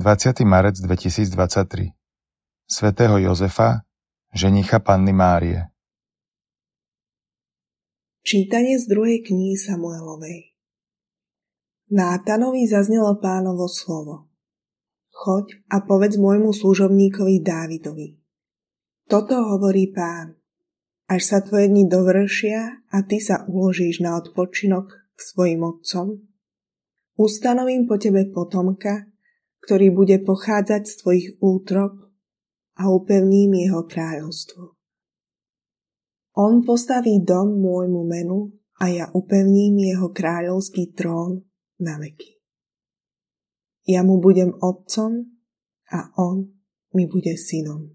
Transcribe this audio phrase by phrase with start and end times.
[0.00, 0.48] 20.
[0.48, 1.92] marec 2023
[2.64, 3.84] svätého Jozefa,
[4.32, 5.68] ženicha Panny Márie
[8.24, 10.56] Čítanie z druhej knihy Samuelovej
[11.92, 14.32] Nátanovi zaznelo pánovo slovo.
[15.12, 18.16] Choď a povedz môjmu služobníkovi Dávidovi.
[19.04, 20.32] Toto hovorí pán.
[21.12, 26.24] Až sa tvoje dni dovršia a ty sa uložíš na odpočinok k svojim otcom,
[27.20, 29.10] ustanovím po tebe potomka,
[29.64, 32.10] ktorý bude pochádzať z tvojich útrob
[32.80, 34.80] a upevním jeho kráľovstvo.
[36.40, 41.44] On postaví dom môjmu menu a ja upevním jeho kráľovský trón
[41.76, 42.40] na veky.
[43.84, 45.28] Ja mu budem otcom
[45.92, 46.48] a on
[46.96, 47.92] mi bude synom.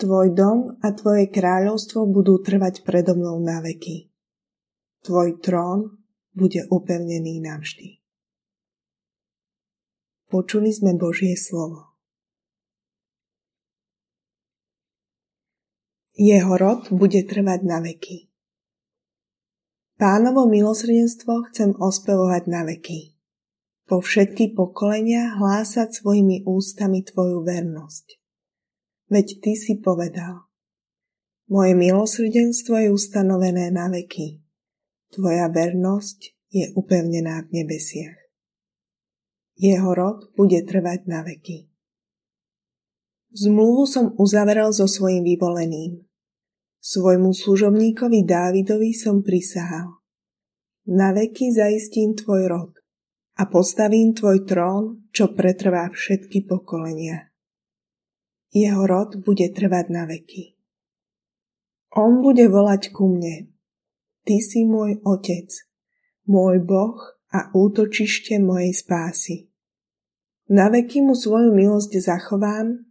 [0.00, 4.08] Tvoj dom a tvoje kráľovstvo budú trvať predo mnou na veky.
[5.04, 6.00] Tvoj trón
[6.32, 7.99] bude upevnený navždy.
[10.30, 11.90] Počuli sme Božie slovo.
[16.14, 18.30] Jeho rod bude trvať na veky.
[19.98, 23.18] Pánovo milosrdenstvo chcem ospevovať na veky.
[23.90, 28.22] Po všetky pokolenia hlásať svojimi ústami Tvoju vernosť.
[29.10, 30.46] Veď Ty si povedal,
[31.50, 34.38] moje milosrdenstvo je ustanovené na veky.
[35.10, 38.19] Tvoja vernosť je upevnená v nebesiach.
[39.60, 41.68] Jeho rod bude trvať na veky.
[43.36, 46.00] Zmluvu som uzavrel so svojim vyvoleným,
[46.80, 50.00] Svojmu služobníkovi Dávidovi som prisahal.
[50.88, 52.72] Na veky zaistím tvoj rod
[53.36, 57.28] a postavím tvoj trón, čo pretrvá všetky pokolenia.
[58.48, 60.56] Jeho rod bude trvať na veky.
[62.00, 63.52] On bude volať ku mne.
[64.24, 65.52] Ty si môj otec,
[66.24, 66.96] môj Boh
[67.28, 69.49] a útočište mojej spásy.
[70.50, 72.82] Na veky mu svoju milosť zachovám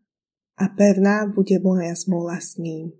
[0.55, 2.99] a pevná bude moja zmluva s ním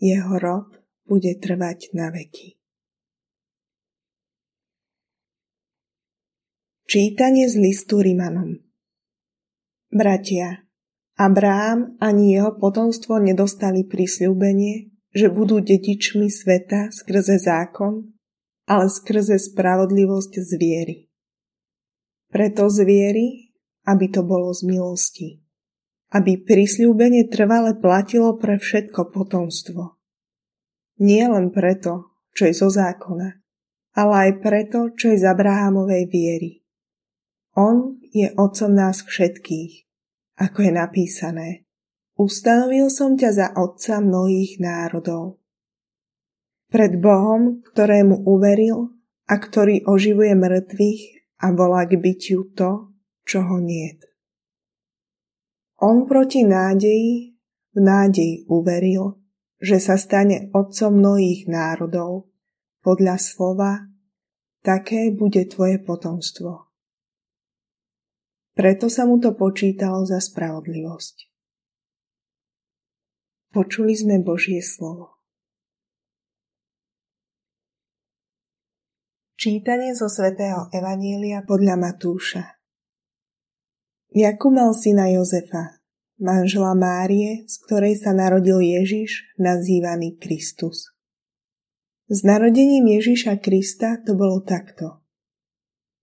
[0.00, 2.56] jeho rod bude trvať na veky.
[6.88, 8.58] Čítanie z listu Rimanom
[9.92, 10.66] Bratia,
[11.20, 18.10] Abraham ani jeho potomstvo nedostali prisľúbenie, že budú dedičmi sveta skrze zákon,
[18.66, 20.96] ale skrze spravodlivosť z viery.
[22.30, 23.26] Preto z viery,
[23.84, 25.42] aby to bolo z milosti
[26.10, 29.94] aby prisľúbenie trvale platilo pre všetko potomstvo.
[31.00, 33.38] Nie len preto, čo je zo zákona,
[33.94, 36.52] ale aj preto, čo je z Abrahamovej viery.
[37.54, 39.86] On je otcom nás všetkých,
[40.38, 41.48] ako je napísané.
[42.18, 45.40] Ustanovil som ťa za otca mnohých národov.
[46.70, 48.92] Pred Bohom, ktorému uveril
[49.26, 52.92] a ktorý oživuje mŕtvych a volá k bytiu to,
[53.24, 54.04] čo ho niet.
[55.80, 57.40] On proti nádeji
[57.72, 59.16] v nádeji uveril,
[59.56, 62.28] že sa stane otcom mnohých národov.
[62.80, 63.72] Podľa slova,
[64.64, 66.72] také bude tvoje potomstvo.
[68.56, 71.16] Preto sa mu to počítalo za spravodlivosť.
[73.52, 75.19] Počuli sme Božie slovo.
[79.40, 82.60] Čítanie zo svätého Evanielia podľa Matúša
[84.12, 85.80] Jakub mal syna Jozefa,
[86.20, 90.92] manžela Márie, z ktorej sa narodil Ježiš, nazývaný Kristus.
[92.12, 95.00] S narodením Ježiša Krista to bolo takto.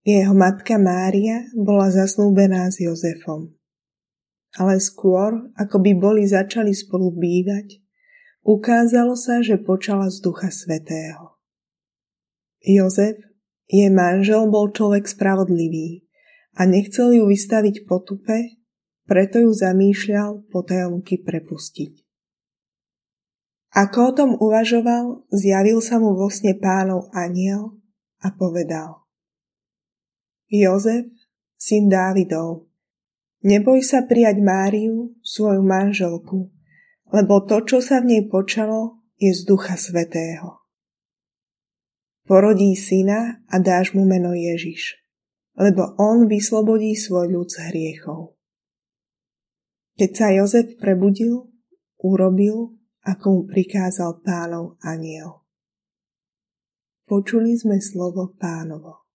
[0.01, 3.53] Jeho matka Mária bola zasnúbená s Jozefom.
[4.57, 7.85] Ale skôr, ako by boli začali spolu bývať,
[8.41, 11.37] ukázalo sa, že počala z Ducha Svetého.
[12.65, 13.26] Jozef,
[13.67, 16.07] jej manžel, bol človek spravodlivý,
[16.57, 18.57] a nechcel ju vystaviť potupe,
[19.05, 22.07] preto ju zamýšľal potajomky prepustiť.
[23.77, 27.77] Ako o tom uvažoval, zjavil sa mu vo sne pánov aniel
[28.25, 29.05] a povedal
[30.49, 31.11] Jozef,
[31.59, 32.71] syn Dávidov,
[33.43, 36.49] neboj sa prijať Máriu, svoju manželku,
[37.13, 40.56] lebo to, čo sa v nej počalo, je z Ducha Svetého.
[42.27, 45.07] Porodí syna a dáš mu meno Ježiš
[45.57, 48.37] lebo on vyslobodí svoj ľud z hriechov.
[49.97, 51.49] Keď sa Jozef prebudil,
[51.97, 55.41] urobil, ako mu prikázal pánov aniel.
[57.09, 59.06] Počuli sme slovo pánovo.